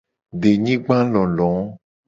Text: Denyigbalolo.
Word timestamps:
Denyigbalolo. 0.41 1.49